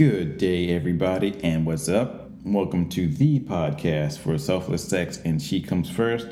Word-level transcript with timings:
Good 0.00 0.38
day, 0.38 0.70
everybody, 0.70 1.38
and 1.44 1.66
what's 1.66 1.86
up? 1.86 2.30
Welcome 2.42 2.88
to 2.88 3.06
the 3.06 3.38
podcast 3.40 4.16
for 4.16 4.38
Selfless 4.38 4.82
Sex 4.82 5.20
and 5.26 5.42
She 5.42 5.60
Comes 5.60 5.90
First. 5.90 6.28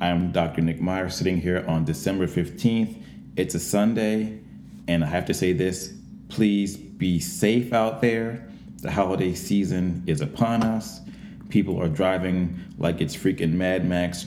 I'm 0.00 0.30
Dr. 0.30 0.60
Nick 0.60 0.80
Meyer 0.80 1.08
sitting 1.10 1.40
here 1.40 1.64
on 1.66 1.84
December 1.84 2.28
15th. 2.28 3.02
It's 3.34 3.56
a 3.56 3.58
Sunday, 3.58 4.38
and 4.86 5.02
I 5.02 5.08
have 5.08 5.24
to 5.24 5.34
say 5.34 5.52
this 5.52 5.94
please 6.28 6.76
be 6.76 7.18
safe 7.18 7.72
out 7.72 8.00
there. 8.02 8.48
The 8.82 8.92
holiday 8.92 9.34
season 9.34 10.04
is 10.06 10.20
upon 10.20 10.62
us. 10.62 11.00
People 11.48 11.82
are 11.82 11.88
driving 11.88 12.56
like 12.78 13.00
it's 13.00 13.16
freaking 13.16 13.54
Mad 13.54 13.84
Max, 13.84 14.26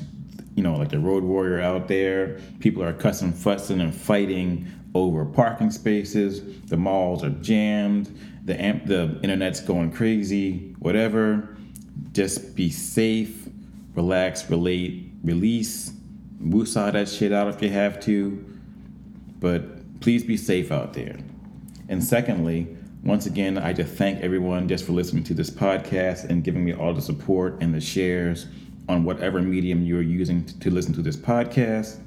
you 0.55 0.63
know, 0.63 0.75
like 0.75 0.89
the 0.89 0.99
road 0.99 1.23
warrior 1.23 1.61
out 1.61 1.87
there. 1.87 2.41
People 2.59 2.83
are 2.83 2.91
cussing, 2.91 3.31
fussing, 3.31 3.79
and 3.79 3.95
fighting 3.95 4.67
over 4.93 5.25
parking 5.25 5.71
spaces. 5.71 6.41
The 6.63 6.77
malls 6.77 7.23
are 7.23 7.29
jammed. 7.29 8.17
The 8.45 8.59
amp, 8.59 8.85
the 8.85 9.19
internet's 9.23 9.59
going 9.59 9.91
crazy. 9.91 10.75
Whatever. 10.79 11.57
Just 12.11 12.55
be 12.55 12.69
safe, 12.69 13.47
relax, 13.95 14.49
relate, 14.49 15.11
release, 15.23 15.93
woosah 16.43 16.91
that 16.93 17.07
shit 17.07 17.31
out 17.31 17.47
if 17.47 17.61
you 17.61 17.69
have 17.69 17.99
to. 18.01 18.45
But 19.39 19.99
please 20.01 20.23
be 20.23 20.37
safe 20.37 20.71
out 20.71 20.93
there. 20.93 21.17
And 21.87 22.03
secondly, 22.03 22.75
once 23.03 23.25
again, 23.25 23.57
I 23.57 23.73
just 23.73 23.93
thank 23.93 24.21
everyone 24.21 24.67
just 24.67 24.85
for 24.85 24.91
listening 24.91 25.23
to 25.25 25.33
this 25.33 25.49
podcast 25.49 26.29
and 26.29 26.43
giving 26.43 26.63
me 26.63 26.73
all 26.73 26.93
the 26.93 27.01
support 27.01 27.61
and 27.61 27.73
the 27.73 27.81
shares 27.81 28.47
on 28.87 29.03
whatever 29.03 29.41
medium 29.41 29.83
you're 29.83 30.01
using 30.01 30.45
to 30.45 30.69
listen 30.69 30.93
to 30.93 31.01
this 31.01 31.17
podcast. 31.17 31.99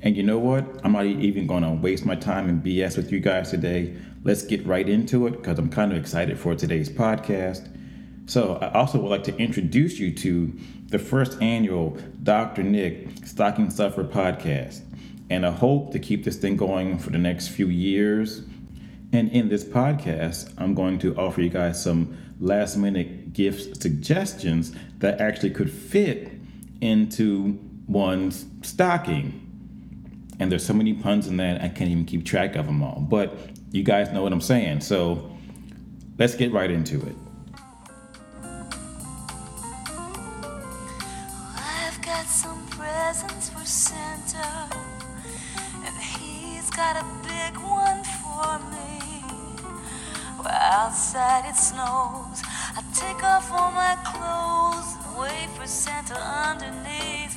And 0.00 0.16
you 0.16 0.22
know 0.22 0.38
what? 0.38 0.64
I'm 0.84 0.92
not 0.92 1.06
even 1.06 1.46
going 1.46 1.64
to 1.64 1.70
waste 1.70 2.06
my 2.06 2.14
time 2.14 2.48
and 2.48 2.62
BS 2.62 2.96
with 2.96 3.10
you 3.10 3.20
guys 3.20 3.50
today. 3.50 3.96
Let's 4.22 4.42
get 4.42 4.64
right 4.64 4.88
into 4.88 5.26
it 5.26 5.32
because 5.32 5.58
I'm 5.58 5.70
kind 5.70 5.92
of 5.92 5.98
excited 5.98 6.38
for 6.38 6.54
today's 6.54 6.88
podcast. 6.88 7.68
So, 8.26 8.56
I 8.56 8.72
also 8.72 9.00
would 9.00 9.08
like 9.08 9.24
to 9.24 9.36
introduce 9.38 9.98
you 9.98 10.14
to 10.16 10.52
the 10.88 10.98
first 10.98 11.40
annual 11.40 11.96
Dr. 12.22 12.62
Nick 12.62 13.08
Stocking 13.24 13.70
Stuffer 13.70 14.04
podcast. 14.04 14.82
And 15.30 15.44
I 15.44 15.50
hope 15.50 15.92
to 15.92 15.98
keep 15.98 16.24
this 16.24 16.36
thing 16.36 16.56
going 16.56 16.98
for 16.98 17.10
the 17.10 17.18
next 17.18 17.48
few 17.48 17.68
years. 17.68 18.42
And 19.12 19.30
in 19.30 19.48
this 19.48 19.64
podcast, 19.64 20.52
I'm 20.58 20.74
going 20.74 20.98
to 21.00 21.16
offer 21.16 21.40
you 21.40 21.48
guys 21.48 21.82
some 21.82 22.16
last 22.40 22.76
minute 22.76 23.32
gift 23.32 23.82
suggestions 23.82 24.74
that 24.98 25.20
actually 25.20 25.50
could 25.50 25.70
fit 25.70 26.30
into 26.80 27.58
one's 27.86 28.46
stocking. 28.62 29.47
And 30.40 30.52
there's 30.52 30.64
so 30.64 30.72
many 30.72 30.94
puns 30.94 31.26
in 31.26 31.36
that, 31.38 31.60
I 31.62 31.68
can't 31.68 31.90
even 31.90 32.04
keep 32.04 32.24
track 32.24 32.54
of 32.54 32.66
them 32.66 32.82
all. 32.82 33.00
But 33.00 33.36
you 33.72 33.82
guys 33.82 34.12
know 34.12 34.22
what 34.22 34.32
I'm 34.32 34.40
saying. 34.40 34.82
So 34.82 35.36
let's 36.16 36.34
get 36.36 36.52
right 36.52 36.70
into 36.70 37.04
it. 37.04 37.16
I've 41.56 42.00
got 42.02 42.26
some 42.26 42.64
presents 42.68 43.50
for 43.50 43.64
Santa, 43.64 44.70
and 45.84 45.96
he's 45.96 46.70
got 46.70 46.96
a 46.96 47.04
big 47.24 47.56
one 47.60 48.04
for 48.22 48.60
me. 48.70 49.24
Well, 50.38 50.46
outside 50.46 51.48
it 51.48 51.56
snows, 51.56 52.42
I 52.76 52.82
take 52.94 53.24
off 53.24 53.50
all 53.50 53.72
my 53.72 53.96
clothes 54.04 54.94
and 55.04 55.18
wait 55.20 55.50
for 55.58 55.66
Santa 55.66 56.14
underneath. 56.14 57.36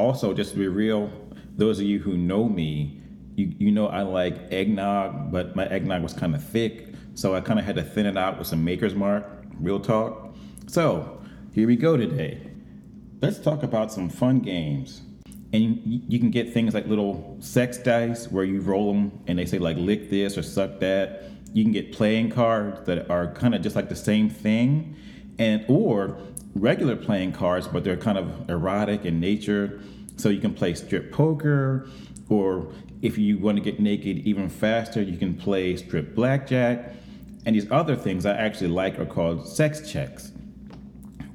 Also, 0.00 0.32
just 0.32 0.52
to 0.52 0.58
be 0.58 0.66
real, 0.66 1.12
those 1.58 1.78
of 1.78 1.84
you 1.84 1.98
who 1.98 2.16
know 2.16 2.48
me, 2.48 3.02
you, 3.36 3.52
you 3.58 3.70
know 3.70 3.86
I 3.88 4.00
like 4.00 4.50
eggnog, 4.50 5.30
but 5.30 5.54
my 5.54 5.66
eggnog 5.66 6.02
was 6.02 6.14
kind 6.14 6.34
of 6.34 6.42
thick, 6.42 6.86
so 7.14 7.34
I 7.34 7.42
kind 7.42 7.58
of 7.58 7.66
had 7.66 7.76
to 7.76 7.82
thin 7.82 8.06
it 8.06 8.16
out 8.16 8.38
with 8.38 8.46
some 8.46 8.64
Maker's 8.64 8.94
Mark, 8.94 9.26
real 9.60 9.78
talk. 9.78 10.34
So, 10.68 11.20
here 11.52 11.66
we 11.66 11.76
go 11.76 11.98
today. 11.98 12.40
Let's 13.20 13.38
talk 13.38 13.62
about 13.62 13.92
some 13.92 14.08
fun 14.08 14.38
games. 14.38 15.02
And 15.52 15.62
you, 15.84 16.00
you 16.08 16.18
can 16.18 16.30
get 16.30 16.50
things 16.50 16.72
like 16.72 16.86
little 16.86 17.36
sex 17.40 17.76
dice 17.76 18.30
where 18.30 18.44
you 18.44 18.60
roll 18.60 18.94
them 18.94 19.12
and 19.26 19.38
they 19.38 19.44
say, 19.44 19.58
like, 19.58 19.76
lick 19.76 20.08
this 20.08 20.38
or 20.38 20.42
suck 20.42 20.80
that. 20.80 21.24
You 21.52 21.62
can 21.62 21.72
get 21.72 21.92
playing 21.92 22.30
cards 22.30 22.86
that 22.86 23.10
are 23.10 23.34
kind 23.34 23.54
of 23.54 23.60
just 23.60 23.76
like 23.76 23.90
the 23.90 23.96
same 23.96 24.30
thing, 24.30 24.96
and 25.38 25.62
or 25.68 26.16
regular 26.54 26.96
playing 26.96 27.32
cards, 27.32 27.68
but 27.68 27.84
they're 27.84 27.96
kind 27.96 28.18
of 28.18 28.48
erotic 28.50 29.04
in 29.04 29.20
nature. 29.20 29.80
So 30.16 30.28
you 30.28 30.40
can 30.40 30.52
play 30.52 30.74
strip 30.74 31.12
poker, 31.12 31.88
or 32.28 32.72
if 33.02 33.16
you 33.16 33.38
want 33.38 33.56
to 33.56 33.62
get 33.62 33.80
naked 33.80 34.18
even 34.18 34.48
faster, 34.48 35.00
you 35.00 35.16
can 35.16 35.34
play 35.34 35.76
strip 35.76 36.14
blackjack. 36.14 36.92
And 37.46 37.56
these 37.56 37.70
other 37.70 37.96
things 37.96 38.26
I 38.26 38.36
actually 38.36 38.68
like 38.68 38.98
are 38.98 39.06
called 39.06 39.48
sex 39.48 39.90
checks, 39.90 40.32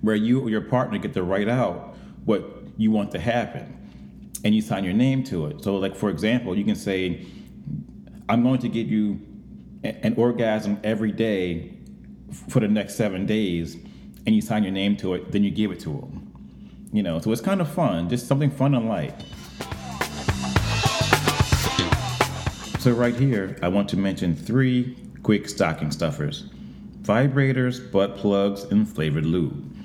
where 0.02 0.16
you 0.16 0.42
or 0.42 0.50
your 0.50 0.62
partner 0.62 1.00
get 1.00 1.14
to 1.16 1.24
write 1.24 1.50
out 1.50 1.96
what 2.26 2.44
you 2.78 2.92
want 2.92 3.12
to 3.12 3.20
happen 3.20 3.72
and 4.44 4.54
you 4.54 4.62
sign 4.62 4.84
your 4.84 4.94
name 4.94 5.24
to 5.24 5.48
it. 5.48 5.64
So, 5.64 5.76
like 5.78 5.96
for 5.96 6.10
example, 6.10 6.56
you 6.56 6.64
can 6.64 6.76
say, 6.76 7.26
I'm 8.30 8.44
going 8.44 8.60
to 8.60 8.70
give 8.70 8.90
you 8.90 9.20
an 9.84 10.14
orgasm 10.18 10.80
every 10.84 11.12
day 11.12 11.78
for 12.50 12.60
the 12.60 12.68
next 12.68 12.96
seven 12.96 13.26
days, 13.26 13.78
and 14.26 14.36
you 14.36 14.42
sign 14.42 14.64
your 14.64 14.72
name 14.72 14.98
to 14.98 15.14
it, 15.14 15.32
then 15.32 15.44
you 15.44 15.52
give 15.52 15.72
it 15.72 15.80
to 15.82 15.90
them. 15.90 16.32
You 16.92 17.04
know, 17.04 17.20
so 17.20 17.32
it's 17.32 17.42
kind 17.42 17.62
of 17.62 17.70
fun, 17.70 18.10
just 18.10 18.28
something 18.28 18.52
fun 18.52 18.74
and 18.74 18.88
light. 18.88 19.14
So, 22.80 22.92
right 22.92 23.16
here, 23.16 23.58
I 23.62 23.68
want 23.68 23.90
to 23.90 23.98
mention 23.98 24.36
three 24.36 24.96
quick 25.24 25.50
stocking 25.50 25.92
stuffers 25.92 26.50
vibrators, 27.02 27.92
butt 27.92 28.16
plugs, 28.16 28.64
and 28.64 28.88
flavored 28.88 29.26
lube. 29.26 29.76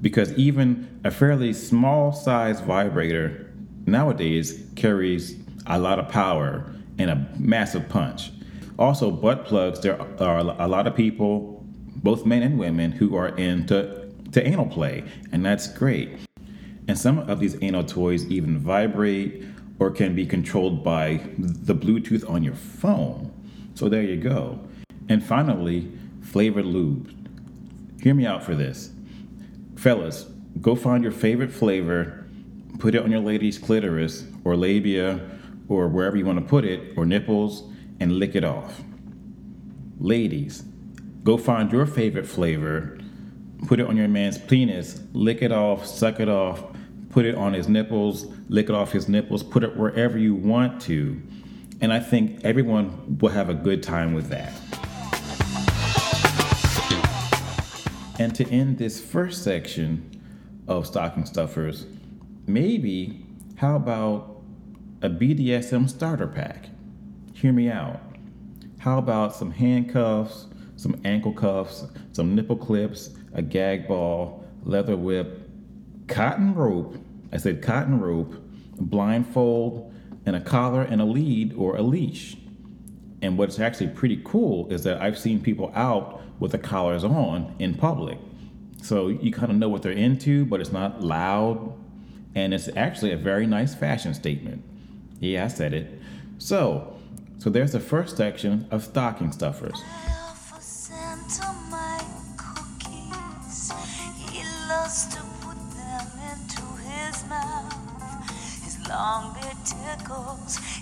Because 0.00 0.32
even 0.34 1.00
a 1.04 1.10
fairly 1.10 1.52
small 1.52 2.12
size 2.12 2.60
vibrator 2.60 3.52
nowadays 3.86 4.64
carries 4.76 5.36
a 5.66 5.78
lot 5.78 5.98
of 5.98 6.08
power 6.08 6.72
and 6.98 7.10
a 7.10 7.26
massive 7.38 7.88
punch. 7.88 8.30
Also, 8.78 9.10
butt 9.10 9.44
plugs, 9.44 9.80
there 9.80 10.00
are 10.20 10.38
a 10.38 10.68
lot 10.68 10.86
of 10.86 10.94
people, 10.94 11.49
both 11.96 12.24
men 12.26 12.42
and 12.42 12.58
women, 12.58 12.92
who 12.92 13.16
are 13.16 13.28
into 13.36 14.10
to 14.32 14.46
anal 14.46 14.66
play, 14.66 15.04
and 15.32 15.44
that's 15.44 15.66
great. 15.68 16.10
And 16.88 16.98
some 16.98 17.18
of 17.18 17.40
these 17.40 17.56
anal 17.62 17.84
toys 17.84 18.26
even 18.26 18.58
vibrate 18.58 19.44
or 19.78 19.90
can 19.90 20.14
be 20.14 20.26
controlled 20.26 20.84
by 20.84 21.20
the 21.38 21.74
Bluetooth 21.74 22.28
on 22.28 22.42
your 22.42 22.54
phone. 22.54 23.32
So 23.74 23.88
there 23.88 24.02
you 24.02 24.16
go. 24.16 24.60
And 25.08 25.24
finally, 25.24 25.90
flavored 26.22 26.66
lube. 26.66 27.10
Hear 28.02 28.14
me 28.14 28.26
out 28.26 28.42
for 28.42 28.54
this. 28.54 28.92
Fellas, 29.76 30.26
go 30.60 30.74
find 30.74 31.02
your 31.02 31.12
favorite 31.12 31.52
flavor, 31.52 32.26
put 32.78 32.94
it 32.94 33.02
on 33.02 33.10
your 33.10 33.20
lady's 33.20 33.58
clitoris 33.58 34.26
or 34.44 34.56
labia 34.56 35.20
or 35.68 35.88
wherever 35.88 36.16
you 36.16 36.26
want 36.26 36.38
to 36.38 36.44
put 36.44 36.64
it, 36.64 36.92
or 36.96 37.06
nipples, 37.06 37.62
and 38.00 38.12
lick 38.12 38.34
it 38.34 38.42
off. 38.42 38.82
Ladies, 40.00 40.64
go 41.30 41.36
find 41.36 41.70
your 41.70 41.86
favorite 41.86 42.26
flavor, 42.26 42.98
put 43.68 43.78
it 43.78 43.86
on 43.86 43.96
your 43.96 44.08
man's 44.08 44.36
penis, 44.36 45.00
lick 45.12 45.42
it 45.42 45.52
off, 45.52 45.86
suck 45.86 46.18
it 46.18 46.28
off, 46.28 46.64
put 47.10 47.24
it 47.24 47.36
on 47.36 47.52
his 47.52 47.68
nipples, 47.68 48.26
lick 48.48 48.68
it 48.68 48.74
off 48.74 48.90
his 48.90 49.08
nipples, 49.08 49.44
put 49.44 49.62
it 49.62 49.76
wherever 49.76 50.18
you 50.18 50.34
want 50.34 50.80
to. 50.80 51.22
And 51.80 51.92
I 51.92 52.00
think 52.00 52.44
everyone 52.44 53.18
will 53.18 53.28
have 53.28 53.48
a 53.48 53.54
good 53.54 53.80
time 53.80 54.12
with 54.12 54.28
that. 54.30 54.52
And 58.18 58.34
to 58.34 58.44
end 58.48 58.78
this 58.78 59.00
first 59.00 59.44
section 59.44 60.20
of 60.66 60.84
stocking 60.84 61.26
stuffers, 61.26 61.86
maybe 62.48 63.24
how 63.54 63.76
about 63.76 64.42
a 65.00 65.08
BDSM 65.08 65.88
starter 65.88 66.26
pack? 66.26 66.70
Hear 67.34 67.52
me 67.52 67.70
out. 67.70 68.00
How 68.78 68.98
about 68.98 69.36
some 69.36 69.52
handcuffs, 69.52 70.48
some 70.80 70.98
ankle 71.04 71.32
cuffs, 71.32 71.84
some 72.12 72.34
nipple 72.34 72.56
clips, 72.56 73.10
a 73.34 73.42
gag 73.42 73.86
ball, 73.86 74.42
leather 74.64 74.96
whip, 74.96 75.46
cotton 76.08 76.54
rope. 76.54 76.96
I 77.32 77.36
said 77.36 77.62
cotton 77.62 78.00
rope, 78.00 78.34
blindfold, 78.78 79.92
and 80.24 80.34
a 80.34 80.40
collar 80.40 80.80
and 80.80 81.02
a 81.02 81.04
lead 81.04 81.52
or 81.52 81.76
a 81.76 81.82
leash. 81.82 82.38
And 83.20 83.36
what's 83.36 83.60
actually 83.60 83.88
pretty 83.88 84.22
cool 84.24 84.72
is 84.72 84.82
that 84.84 85.02
I've 85.02 85.18
seen 85.18 85.42
people 85.42 85.70
out 85.74 86.22
with 86.40 86.52
the 86.52 86.58
collars 86.58 87.04
on 87.04 87.54
in 87.58 87.74
public. 87.74 88.16
So 88.80 89.08
you 89.08 89.30
kind 89.32 89.52
of 89.52 89.58
know 89.58 89.68
what 89.68 89.82
they're 89.82 89.92
into, 89.92 90.46
but 90.46 90.62
it's 90.62 90.72
not 90.72 91.02
loud. 91.02 91.74
And 92.34 92.54
it's 92.54 92.70
actually 92.74 93.12
a 93.12 93.18
very 93.18 93.46
nice 93.46 93.74
fashion 93.74 94.14
statement. 94.14 94.64
Yeah, 95.18 95.44
I 95.44 95.48
said 95.48 95.74
it. 95.74 96.00
So, 96.38 96.96
so 97.36 97.50
there's 97.50 97.72
the 97.72 97.80
first 97.80 98.16
section 98.16 98.66
of 98.70 98.82
stocking 98.82 99.30
stuffers. 99.30 99.78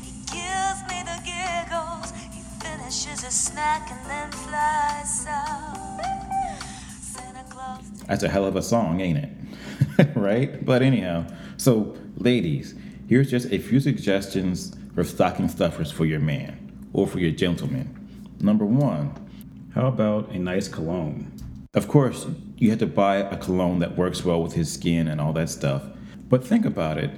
He 0.02 0.12
gives 0.32 0.80
me 0.88 1.02
the 1.04 1.20
giggles. 1.22 2.12
He 2.32 2.40
finishes 2.60 3.22
his 3.22 3.34
snack 3.34 3.90
and 3.90 4.10
then 4.10 4.30
flies 4.32 5.26
out. 5.26 5.98
That's 8.06 8.22
a 8.22 8.28
hell 8.28 8.46
of 8.46 8.56
a 8.56 8.62
song, 8.62 9.00
ain't 9.00 9.18
it? 9.18 10.08
right? 10.16 10.64
But 10.64 10.80
anyhow, 10.80 11.26
so 11.58 11.94
ladies, 12.16 12.74
here's 13.06 13.30
just 13.30 13.52
a 13.52 13.58
few 13.58 13.80
suggestions 13.80 14.74
for 14.94 15.04
stocking 15.04 15.48
stuffers 15.48 15.92
for 15.92 16.06
your 16.06 16.20
man 16.20 16.88
or 16.94 17.06
for 17.06 17.18
your 17.18 17.32
gentleman. 17.32 17.94
Number 18.40 18.64
one, 18.64 19.12
how 19.74 19.88
about 19.88 20.30
a 20.30 20.38
nice 20.38 20.68
cologne? 20.68 21.30
Of 21.74 21.86
course, 21.86 22.26
you 22.56 22.70
have 22.70 22.78
to 22.78 22.86
buy 22.86 23.16
a 23.16 23.36
cologne 23.36 23.80
that 23.80 23.98
works 23.98 24.24
well 24.24 24.42
with 24.42 24.54
his 24.54 24.72
skin 24.72 25.06
and 25.06 25.20
all 25.20 25.34
that 25.34 25.50
stuff. 25.50 25.82
But 26.30 26.46
think 26.46 26.64
about 26.64 26.96
it. 26.96 27.10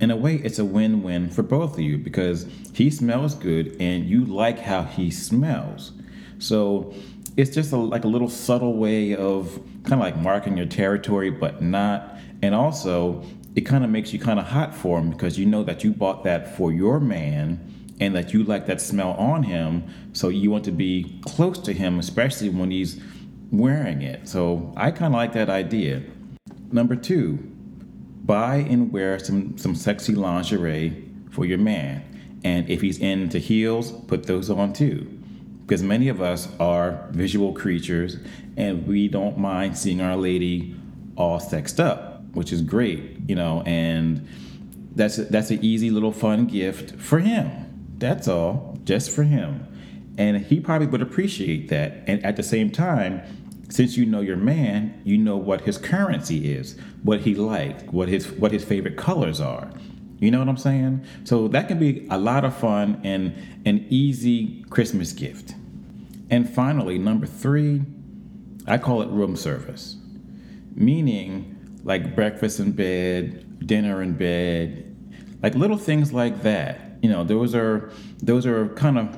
In 0.00 0.10
a 0.10 0.16
way, 0.16 0.36
it's 0.36 0.58
a 0.58 0.64
win 0.64 1.02
win 1.02 1.28
for 1.28 1.42
both 1.42 1.74
of 1.74 1.80
you 1.80 1.98
because 1.98 2.46
he 2.72 2.90
smells 2.90 3.34
good 3.34 3.76
and 3.78 4.06
you 4.06 4.24
like 4.24 4.58
how 4.58 4.82
he 4.82 5.10
smells. 5.10 5.92
So 6.38 6.94
it's 7.36 7.50
just 7.50 7.72
a, 7.72 7.76
like 7.76 8.04
a 8.04 8.08
little 8.08 8.30
subtle 8.30 8.76
way 8.76 9.14
of 9.14 9.60
kind 9.84 9.94
of 9.94 10.00
like 10.00 10.16
marking 10.16 10.56
your 10.56 10.66
territory, 10.66 11.30
but 11.30 11.60
not. 11.60 12.16
And 12.42 12.54
also, 12.54 13.22
it 13.54 13.62
kind 13.62 13.84
of 13.84 13.90
makes 13.90 14.12
you 14.12 14.18
kind 14.18 14.38
of 14.38 14.46
hot 14.46 14.74
for 14.74 14.98
him 14.98 15.10
because 15.10 15.38
you 15.38 15.44
know 15.44 15.62
that 15.64 15.84
you 15.84 15.92
bought 15.92 16.24
that 16.24 16.56
for 16.56 16.72
your 16.72 16.98
man 16.98 17.60
and 18.00 18.14
that 18.14 18.32
you 18.32 18.42
like 18.44 18.66
that 18.66 18.80
smell 18.80 19.12
on 19.12 19.42
him. 19.42 19.84
So 20.14 20.28
you 20.30 20.50
want 20.50 20.64
to 20.64 20.72
be 20.72 21.20
close 21.26 21.58
to 21.58 21.74
him, 21.74 21.98
especially 21.98 22.48
when 22.48 22.70
he's 22.70 23.00
wearing 23.50 24.00
it. 24.00 24.26
So 24.28 24.72
I 24.76 24.92
kind 24.92 25.12
of 25.12 25.18
like 25.18 25.34
that 25.34 25.50
idea. 25.50 26.02
Number 26.72 26.96
two, 26.96 27.38
buy 28.30 28.58
and 28.58 28.92
wear 28.92 29.18
some, 29.18 29.58
some 29.58 29.74
sexy 29.74 30.14
lingerie 30.14 31.04
for 31.32 31.44
your 31.44 31.58
man. 31.58 32.40
And 32.44 32.70
if 32.70 32.80
he's 32.80 32.98
into 32.98 33.40
heels, 33.40 33.90
put 33.90 34.26
those 34.26 34.48
on 34.48 34.72
too. 34.72 35.00
Because 35.66 35.82
many 35.82 36.08
of 36.08 36.22
us 36.22 36.48
are 36.60 37.08
visual 37.10 37.52
creatures 37.52 38.18
and 38.56 38.86
we 38.86 39.08
don't 39.08 39.36
mind 39.36 39.76
seeing 39.76 40.00
our 40.00 40.16
lady 40.16 40.76
all 41.16 41.40
sexed 41.40 41.80
up, 41.80 42.22
which 42.32 42.52
is 42.52 42.62
great, 42.62 43.16
you 43.26 43.34
know, 43.34 43.64
and 43.66 44.28
that's 44.94 45.18
a, 45.18 45.24
that's 45.24 45.50
an 45.50 45.58
easy 45.64 45.90
little 45.90 46.12
fun 46.12 46.46
gift 46.46 47.00
for 47.00 47.18
him. 47.18 47.48
That's 47.98 48.28
all, 48.28 48.78
just 48.84 49.10
for 49.10 49.24
him. 49.24 49.66
And 50.18 50.36
he 50.36 50.60
probably 50.60 50.86
would 50.86 51.02
appreciate 51.02 51.68
that. 51.70 52.04
And 52.06 52.24
at 52.24 52.36
the 52.36 52.44
same 52.44 52.70
time, 52.70 53.22
since 53.70 53.96
you 53.96 54.04
know 54.04 54.20
your 54.20 54.36
man, 54.36 55.00
you 55.04 55.16
know 55.16 55.36
what 55.36 55.62
his 55.62 55.78
currency 55.78 56.52
is, 56.52 56.76
what 57.02 57.20
he 57.20 57.34
likes, 57.34 57.82
what 57.84 58.08
his 58.08 58.30
what 58.30 58.52
his 58.52 58.64
favorite 58.64 58.96
colors 58.96 59.40
are. 59.40 59.70
You 60.18 60.30
know 60.30 60.38
what 60.38 60.48
I'm 60.48 60.58
saying? 60.58 61.06
So 61.24 61.48
that 61.48 61.68
can 61.68 61.78
be 61.78 62.06
a 62.10 62.18
lot 62.18 62.44
of 62.44 62.54
fun 62.54 63.00
and 63.04 63.34
an 63.64 63.86
easy 63.88 64.64
Christmas 64.68 65.12
gift. 65.12 65.54
And 66.28 66.48
finally, 66.48 66.98
number 66.98 67.26
three, 67.26 67.82
I 68.66 68.76
call 68.76 69.00
it 69.02 69.08
room 69.08 69.34
service, 69.34 69.96
meaning 70.74 71.80
like 71.84 72.14
breakfast 72.14 72.60
in 72.60 72.72
bed, 72.72 73.66
dinner 73.66 74.02
in 74.02 74.12
bed, 74.12 74.94
like 75.42 75.54
little 75.54 75.78
things 75.78 76.12
like 76.12 76.42
that. 76.42 76.98
You 77.02 77.08
know, 77.08 77.24
those 77.24 77.54
are 77.54 77.90
those 78.18 78.44
are 78.44 78.68
kind 78.70 78.98
of 78.98 79.16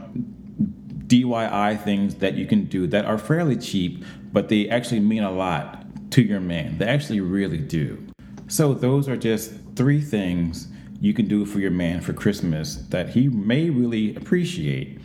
DIY 1.12 1.84
things 1.84 2.14
that 2.16 2.36
you 2.36 2.46
can 2.46 2.64
do 2.64 2.86
that 2.86 3.04
are 3.04 3.18
fairly 3.18 3.56
cheap, 3.56 4.02
but 4.32 4.48
they 4.48 4.66
actually 4.70 5.00
mean 5.00 5.22
a 5.22 5.30
lot 5.30 5.84
to 6.12 6.22
your 6.22 6.40
man. 6.40 6.78
They 6.78 6.86
actually 6.86 7.20
really 7.20 7.58
do. 7.58 8.02
So, 8.48 8.72
those 8.72 9.10
are 9.10 9.16
just 9.16 9.52
three 9.76 10.00
things 10.00 10.68
you 11.02 11.12
can 11.12 11.28
do 11.28 11.44
for 11.44 11.58
your 11.58 11.70
man 11.70 12.00
for 12.00 12.14
Christmas 12.14 12.76
that 12.88 13.10
he 13.10 13.28
may 13.28 13.68
really 13.68 14.16
appreciate. 14.16 15.00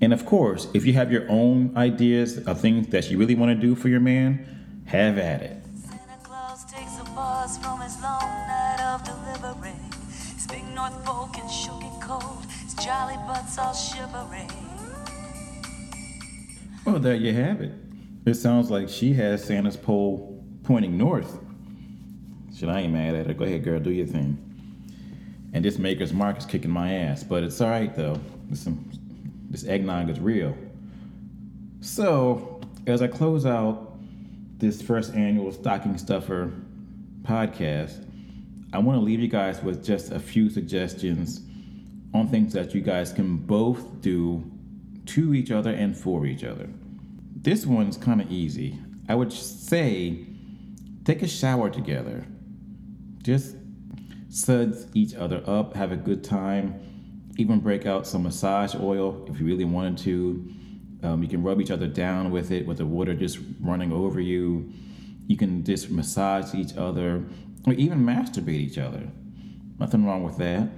And 0.00 0.12
of 0.12 0.26
course, 0.26 0.66
if 0.74 0.84
you 0.84 0.94
have 0.94 1.12
your 1.12 1.30
own 1.30 1.76
ideas 1.76 2.38
of 2.38 2.60
things 2.60 2.88
that 2.88 3.08
you 3.08 3.16
really 3.16 3.36
want 3.36 3.54
to 3.54 3.66
do 3.66 3.76
for 3.76 3.88
your 3.88 4.00
man, 4.00 4.84
have 4.86 5.16
at 5.16 5.42
it. 5.42 5.56
Santa 5.76 6.18
Claus 6.24 6.64
takes 6.64 6.98
a 6.98 7.04
pause 7.04 7.56
from 7.58 7.80
his 7.80 7.94
long 8.02 8.20
night 8.20 8.80
of 8.80 9.04
delivery. 9.04 9.70
His 10.08 10.44
big 10.48 10.64
North 10.74 11.04
Pole 11.04 11.28
can 11.32 11.48
shook 11.48 11.80
it 11.84 12.00
cold. 12.00 12.44
His 12.64 12.74
jolly 12.74 13.16
butts 13.28 13.58
all 13.58 13.72
shivering. 13.72 14.71
Well, 16.92 17.00
there 17.00 17.14
you 17.14 17.32
have 17.32 17.62
it. 17.62 17.72
It 18.26 18.34
sounds 18.34 18.70
like 18.70 18.86
she 18.86 19.14
has 19.14 19.42
Santa's 19.42 19.78
pole 19.78 20.44
pointing 20.62 20.98
north. 20.98 21.38
Shit, 22.54 22.68
I 22.68 22.80
ain't 22.80 22.92
mad 22.92 23.14
at 23.14 23.28
her. 23.28 23.32
Go 23.32 23.46
ahead, 23.46 23.64
girl, 23.64 23.80
do 23.80 23.90
your 23.90 24.06
thing. 24.06 24.36
And 25.54 25.64
this 25.64 25.78
Maker's 25.78 26.12
Mark 26.12 26.36
is 26.36 26.44
kicking 26.44 26.70
my 26.70 26.92
ass, 26.92 27.24
but 27.24 27.44
it's 27.44 27.62
all 27.62 27.70
right 27.70 27.94
though. 27.96 28.20
This, 28.50 28.66
um, 28.66 28.90
this 29.48 29.64
eggnog 29.66 30.10
is 30.10 30.20
real. 30.20 30.54
So, 31.80 32.60
as 32.86 33.00
I 33.00 33.06
close 33.06 33.46
out 33.46 33.96
this 34.58 34.82
first 34.82 35.14
annual 35.14 35.50
Stocking 35.50 35.96
Stuffer 35.96 36.52
podcast, 37.22 38.06
I 38.74 38.80
want 38.80 38.98
to 38.98 39.02
leave 39.02 39.18
you 39.18 39.28
guys 39.28 39.62
with 39.62 39.82
just 39.82 40.12
a 40.12 40.20
few 40.20 40.50
suggestions 40.50 41.40
on 42.12 42.28
things 42.28 42.52
that 42.52 42.74
you 42.74 42.82
guys 42.82 43.14
can 43.14 43.38
both 43.38 44.02
do 44.02 44.44
to 45.06 45.34
each 45.34 45.50
other 45.50 45.70
and 45.70 45.96
for 45.96 46.26
each 46.26 46.44
other. 46.44 46.68
This 47.42 47.66
one's 47.66 47.96
kind 47.96 48.20
of 48.20 48.30
easy. 48.30 48.78
I 49.08 49.16
would 49.16 49.32
say 49.32 50.26
take 51.04 51.22
a 51.22 51.26
shower 51.26 51.70
together. 51.70 52.24
Just 53.22 53.56
suds 54.28 54.86
each 54.94 55.14
other 55.14 55.42
up, 55.46 55.74
have 55.74 55.90
a 55.90 55.96
good 55.96 56.22
time. 56.22 56.80
Even 57.36 57.58
break 57.58 57.84
out 57.84 58.06
some 58.06 58.22
massage 58.22 58.76
oil 58.76 59.26
if 59.28 59.40
you 59.40 59.46
really 59.46 59.64
wanted 59.64 59.98
to. 59.98 60.52
Um, 61.02 61.22
you 61.22 61.28
can 61.28 61.42
rub 61.42 61.60
each 61.60 61.72
other 61.72 61.88
down 61.88 62.30
with 62.30 62.52
it, 62.52 62.64
with 62.64 62.78
the 62.78 62.86
water 62.86 63.12
just 63.12 63.40
running 63.60 63.92
over 63.92 64.20
you. 64.20 64.72
You 65.26 65.36
can 65.36 65.64
just 65.64 65.90
massage 65.90 66.54
each 66.54 66.76
other, 66.76 67.24
or 67.66 67.72
even 67.72 68.04
masturbate 68.06 68.50
each 68.50 68.78
other. 68.78 69.08
Nothing 69.80 70.04
wrong 70.04 70.22
with 70.22 70.36
that. 70.36 70.68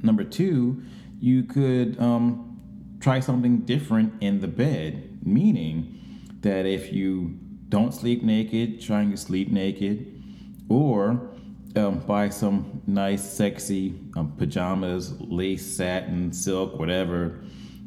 Number 0.00 0.22
two, 0.22 0.82
you 1.18 1.42
could 1.42 1.98
um, 1.98 2.96
try 3.00 3.18
something 3.18 3.60
different 3.60 4.22
in 4.22 4.40
the 4.40 4.48
bed, 4.48 5.13
meaning 5.24 6.00
that 6.40 6.66
if 6.66 6.92
you 6.92 7.38
don't 7.68 7.92
sleep 7.92 8.22
naked, 8.22 8.80
trying 8.80 9.10
to 9.10 9.16
sleep 9.16 9.50
naked, 9.50 10.22
or 10.68 11.30
um, 11.76 11.98
buy 12.00 12.28
some 12.28 12.82
nice, 12.86 13.22
sexy 13.22 13.98
um, 14.16 14.32
pajamas, 14.36 15.14
lace, 15.20 15.76
satin, 15.76 16.32
silk, 16.32 16.78
whatever. 16.78 17.40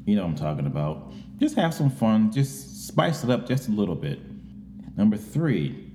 You 0.06 0.16
know 0.16 0.24
what 0.24 0.30
I'm 0.30 0.36
talking 0.36 0.68
about. 0.68 1.14
Just 1.40 1.56
have 1.56 1.74
some 1.74 1.90
fun. 1.90 2.32
Just 2.32 2.88
spice 2.88 3.24
it 3.24 3.30
up 3.30 3.48
just 3.48 3.68
a 3.70 3.72
little 3.72 3.96
bit. 3.96 4.20
Number 4.98 5.18
three, 5.18 5.92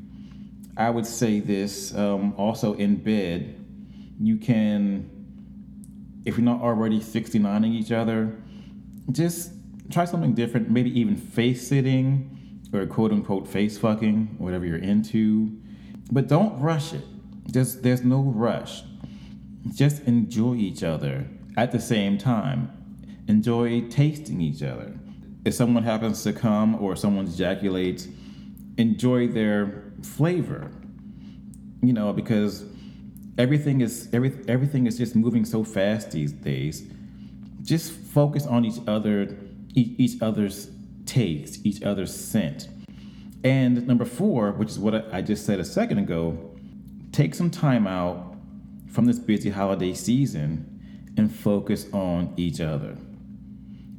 I 0.77 0.91
would 0.91 1.07
say 1.07 1.41
this 1.41 1.95
um, 1.95 2.35
also 2.37 2.75
in 2.75 2.97
bed. 2.97 3.59
You 4.21 4.39
can, 4.39 5.11
if 6.25 6.37
you're 6.37 6.45
not 6.45 6.61
already 6.61 7.01
69ing 7.01 7.75
each 7.75 7.93
other, 7.93 8.41
just 9.11 9.53
try 9.91 10.05
something 10.05 10.35
different. 10.35 10.71
Maybe 10.71 10.99
even 10.99 11.17
face 11.17 11.67
sitting 11.67 12.61
or 12.73 12.87
quote 12.87 13.13
unquote 13.13 13.49
face 13.49 13.79
fucking, 13.79 14.37
whatever 14.39 14.67
you're 14.67 14.79
into. 14.79 15.59
But 16.11 16.29
don't 16.29 16.59
rush 16.61 16.93
it. 16.93 17.05
Just 17.51 17.83
there's 17.83 18.03
no 18.05 18.23
rush. 18.23 18.83
Just 19.75 20.03
enjoy 20.05 20.55
each 20.55 20.83
other 20.83 21.27
at 21.57 21.73
the 21.73 21.81
same 21.81 22.19
time. 22.19 22.71
Enjoy 23.29 23.83
tasting 23.89 24.41
each 24.41 24.63
other. 24.63 24.99
If 25.45 25.55
someone 25.55 25.83
happens 25.83 26.23
to 26.25 26.33
come 26.33 26.81
or 26.83 26.97
someone 26.97 27.27
ejaculates, 27.27 28.09
enjoy 28.79 29.29
their 29.29 29.93
flavor. 30.03 30.71
You 31.83 31.93
know, 31.93 32.13
because 32.13 32.65
everything 33.39 33.81
is 33.81 34.09
every, 34.13 34.33
everything 34.49 34.87
is 34.87 34.99
just 34.99 35.17
moving 35.17 35.45
so 35.45 35.65
fast 35.65 36.13
these 36.13 36.33
days. 36.33 36.85
Just 37.63 37.93
focus 37.93 38.47
on 38.47 38.65
each 38.65 38.81
other, 38.87 39.37
each, 39.75 40.21
other's 40.21 40.71
taste, 41.07 41.65
each 41.65 41.83
other's 41.83 42.15
scent. 42.15 42.69
And 43.45 43.87
number 43.87 44.05
four, 44.05 44.53
which 44.53 44.69
is 44.69 44.79
what 44.79 45.13
I 45.13 45.23
just 45.23 45.45
said 45.45 45.59
a 45.61 45.65
second 45.65 45.99
ago, 45.99 46.53
take 47.11 47.35
some 47.35 47.51
time 47.51 47.87
out 47.87 48.37
from 48.91 49.07
this 49.07 49.19
busy 49.19 49.51
holiday 49.51 49.95
season 49.95 51.13
and 51.17 51.35
focus 51.35 51.87
on 51.93 52.33
each 52.37 52.61
other. 52.61 52.97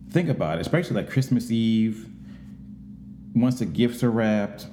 Think 0.10 0.30
about 0.30 0.60
it, 0.60 0.62
especially 0.62 0.96
like 0.98 1.10
Christmas 1.10 1.52
Eve, 1.52 2.08
once 3.36 3.60
the 3.60 3.66
gifts 3.66 4.04
are 4.04 4.12
wrapped, 4.12 4.68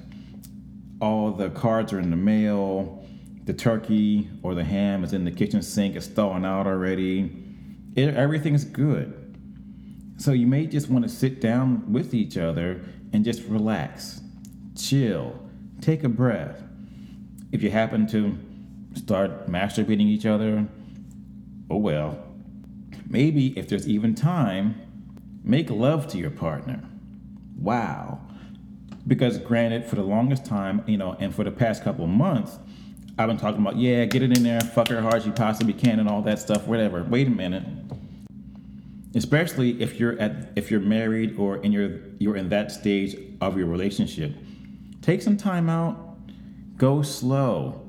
all 1.01 1.31
the 1.31 1.49
cards 1.49 1.91
are 1.93 1.99
in 1.99 2.11
the 2.11 2.15
mail, 2.15 3.03
the 3.45 3.53
turkey 3.53 4.29
or 4.43 4.53
the 4.53 4.63
ham 4.63 5.03
is 5.03 5.13
in 5.13 5.25
the 5.25 5.31
kitchen 5.31 5.61
sink, 5.61 5.95
it's 5.95 6.07
thawing 6.07 6.45
out 6.45 6.67
already. 6.67 7.31
It, 7.95 8.13
everything's 8.13 8.63
good. 8.63 9.20
So 10.21 10.33
you 10.33 10.45
may 10.47 10.67
just 10.67 10.89
want 10.89 11.03
to 11.03 11.09
sit 11.09 11.41
down 11.41 11.91
with 11.91 12.13
each 12.13 12.37
other 12.37 12.81
and 13.11 13.25
just 13.25 13.43
relax, 13.43 14.21
chill, 14.77 15.39
take 15.81 16.03
a 16.03 16.09
breath. 16.09 16.61
If 17.51 17.63
you 17.63 17.71
happen 17.71 18.05
to 18.07 18.37
start 18.93 19.47
masturbating 19.47 20.01
each 20.01 20.25
other, 20.25 20.67
Oh 21.71 21.77
well. 21.77 22.21
Maybe 23.07 23.57
if 23.57 23.69
there's 23.69 23.87
even 23.87 24.13
time, 24.13 24.75
make 25.41 25.69
love 25.69 26.05
to 26.09 26.17
your 26.17 26.31
partner. 26.31 26.83
Wow. 27.57 28.19
Because 29.07 29.37
granted, 29.37 29.85
for 29.85 29.95
the 29.95 30.03
longest 30.03 30.45
time, 30.45 30.83
you 30.85 30.97
know, 30.97 31.15
and 31.17 31.33
for 31.33 31.45
the 31.45 31.51
past 31.51 31.81
couple 31.81 32.05
months, 32.07 32.59
I've 33.17 33.29
been 33.29 33.37
talking 33.37 33.61
about, 33.61 33.77
yeah, 33.77 34.03
get 34.03 34.21
it 34.21 34.35
in 34.35 34.43
there, 34.43 34.59
fuck 34.59 34.89
her 34.89 35.01
hard 35.01 35.15
as 35.15 35.25
you 35.25 35.31
possibly 35.31 35.73
can, 35.73 36.01
and 36.01 36.09
all 36.09 36.21
that 36.23 36.39
stuff, 36.39 36.67
whatever. 36.67 37.03
Wait 37.03 37.27
a 37.27 37.31
minute. 37.31 37.63
Especially 39.13 39.81
if 39.81 39.99
you're 39.99 40.17
at 40.19 40.51
if 40.55 40.71
you're 40.71 40.79
married 40.79 41.37
or 41.37 41.57
in 41.57 41.71
your 41.71 41.99
you're 42.19 42.37
in 42.37 42.49
that 42.49 42.71
stage 42.71 43.15
of 43.41 43.57
your 43.57 43.67
relationship. 43.67 44.35
Take 45.01 45.21
some 45.21 45.35
time 45.35 45.69
out, 45.69 46.17
go 46.77 47.01
slow, 47.01 47.81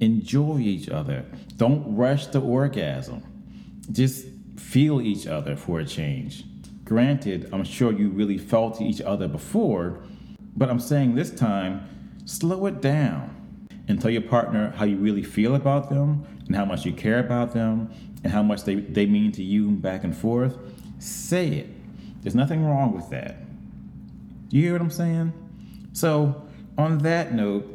enjoy 0.00 0.58
each 0.60 0.88
other. 0.88 1.24
Don't 1.56 1.96
rush 1.96 2.26
the 2.28 2.40
orgasm. 2.40 3.22
Just 3.92 4.26
feel 4.56 5.00
each 5.00 5.26
other 5.26 5.56
for 5.56 5.80
a 5.80 5.84
change. 5.84 6.44
Granted, 6.84 7.48
I'm 7.52 7.64
sure 7.64 7.92
you 7.92 8.08
really 8.08 8.38
felt 8.38 8.80
each 8.80 9.00
other 9.00 9.28
before, 9.28 10.02
but 10.56 10.70
I'm 10.70 10.80
saying 10.80 11.14
this 11.14 11.30
time, 11.30 12.20
slow 12.24 12.66
it 12.66 12.80
down 12.80 13.34
and 13.88 14.00
tell 14.00 14.10
your 14.10 14.22
partner 14.22 14.72
how 14.76 14.84
you 14.84 14.96
really 14.96 15.22
feel 15.22 15.54
about 15.54 15.90
them 15.90 16.26
and 16.46 16.56
how 16.56 16.64
much 16.64 16.84
you 16.84 16.92
care 16.92 17.18
about 17.18 17.52
them 17.52 17.90
and 18.22 18.32
how 18.32 18.42
much 18.42 18.64
they, 18.64 18.76
they 18.76 19.06
mean 19.06 19.32
to 19.32 19.42
you 19.42 19.70
back 19.70 20.04
and 20.04 20.16
forth. 20.16 20.56
Say 20.98 21.48
it. 21.48 22.22
There's 22.22 22.34
nothing 22.34 22.64
wrong 22.64 22.94
with 22.94 23.10
that. 23.10 23.36
Do 24.48 24.56
You 24.56 24.64
hear 24.64 24.72
what 24.72 24.80
I'm 24.80 24.90
saying? 24.90 25.32
So, 25.92 26.42
on 26.76 26.98
that 26.98 27.34
note, 27.34 27.66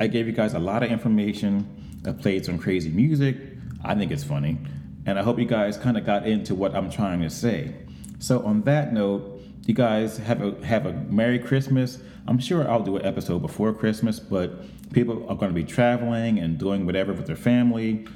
I 0.00 0.06
gave 0.06 0.26
you 0.26 0.32
guys 0.32 0.54
a 0.54 0.58
lot 0.58 0.82
of 0.82 0.90
information. 0.90 1.66
I 2.06 2.12
played 2.12 2.44
some 2.44 2.58
crazy 2.58 2.90
music. 2.90 3.36
I 3.84 3.94
think 3.94 4.10
it's 4.10 4.24
funny. 4.24 4.58
And 5.06 5.18
I 5.18 5.22
hope 5.22 5.38
you 5.38 5.44
guys 5.44 5.76
kind 5.76 5.96
of 5.96 6.06
got 6.06 6.26
into 6.26 6.54
what 6.54 6.74
I'm 6.74 6.90
trying 6.90 7.20
to 7.20 7.30
say. 7.30 7.74
So, 8.18 8.44
on 8.44 8.62
that 8.62 8.92
note, 8.92 9.40
you 9.66 9.74
guys 9.74 10.18
have 10.18 10.42
a 10.42 10.64
have 10.64 10.86
a 10.86 10.92
Merry 10.92 11.38
Christmas. 11.38 11.98
I'm 12.26 12.38
sure 12.38 12.68
I'll 12.68 12.82
do 12.82 12.96
an 12.96 13.04
episode 13.04 13.40
before 13.40 13.72
Christmas, 13.72 14.18
but 14.18 14.64
People 14.92 15.28
are 15.28 15.36
going 15.36 15.50
to 15.50 15.54
be 15.54 15.64
traveling 15.64 16.38
and 16.38 16.58
doing 16.58 16.86
whatever 16.86 17.12
with 17.12 17.26
their 17.26 17.36
family. 17.36 18.06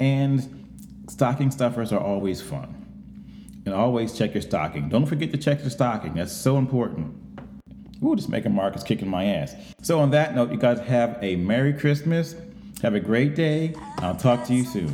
And 0.00 0.66
stocking 1.08 1.50
stuffers 1.50 1.92
are 1.92 2.00
always 2.00 2.40
fun. 2.40 2.78
And 3.64 3.74
always 3.74 4.16
check 4.16 4.34
your 4.34 4.42
stocking. 4.42 4.88
Don't 4.88 5.06
forget 5.06 5.30
to 5.32 5.38
check 5.38 5.60
your 5.60 5.70
stocking. 5.70 6.14
That's 6.14 6.32
so 6.32 6.58
important. 6.58 7.14
Ooh, 8.02 8.16
just 8.16 8.28
Maker's 8.28 8.52
Mark 8.52 8.74
is 8.74 8.82
kicking 8.82 9.08
my 9.08 9.24
ass. 9.24 9.54
So 9.82 10.00
on 10.00 10.10
that 10.10 10.34
note, 10.34 10.50
you 10.50 10.58
guys 10.58 10.80
have 10.80 11.18
a 11.22 11.36
Merry 11.36 11.72
Christmas. 11.72 12.34
Have 12.82 12.94
a 12.94 13.00
great 13.00 13.36
day. 13.36 13.74
I'll 13.98 14.16
talk 14.16 14.44
to 14.46 14.54
you 14.54 14.64
soon. 14.64 14.92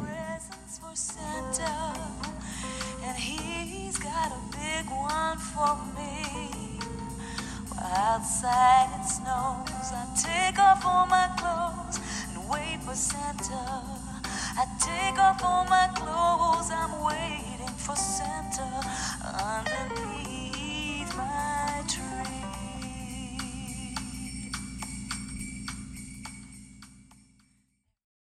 outside 8.18 8.88
it 8.98 9.04
snows 9.04 9.92
for 12.88 12.94
Santa. 12.94 13.82
I 14.56 14.64
take 14.80 15.18
off 15.18 15.44
all 15.44 15.64
my 15.64 15.88
clothes, 15.94 16.70
I'm 16.70 17.04
waiting 17.04 17.74
for 17.76 17.94
Santa 17.94 18.64
underneath. 19.22 20.07